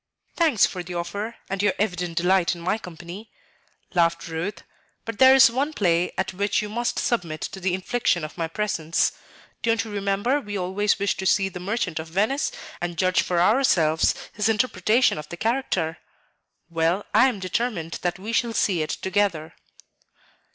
"Thanks 0.35 0.65
for 0.65 0.81
the 0.81 0.95
offer 0.95 1.35
and 1.47 1.61
your 1.61 1.75
evident 1.77 2.17
delight 2.17 2.55
in 2.55 2.61
my 2.61 2.79
company," 2.79 3.29
laughed 3.93 4.27
Ruth; 4.27 4.63
"but 5.05 5.19
there 5.19 5.35
is 5.35 5.51
one 5.51 5.73
play 5.73 6.11
at 6.17 6.33
which 6.33 6.59
you 6.59 6.69
must 6.69 6.97
submit 6.97 7.41
to 7.41 7.59
the 7.59 7.75
infliction 7.75 8.23
of 8.23 8.35
my 8.35 8.47
presence. 8.47 9.11
Don't 9.61 9.83
you 9.85 9.91
remember 9.91 10.41
we 10.41 10.57
always 10.57 10.97
wished 10.97 11.19
to 11.19 11.27
see 11.27 11.49
the 11.49 11.59
'Merchant 11.59 11.99
of 11.99 12.07
Venice' 12.07 12.51
and 12.81 12.97
judge 12.97 13.21
for 13.21 13.39
ourselves 13.39 14.15
his 14.33 14.49
interpretation 14.49 15.19
of 15.19 15.29
the 15.29 15.37
character? 15.37 15.99
Well, 16.67 17.05
I 17.13 17.27
am 17.27 17.39
determined 17.39 17.99
that 18.01 18.17
we 18.17 18.33
shall 18.33 18.53
see 18.53 18.81
it 18.81 18.89
together." 18.89 19.53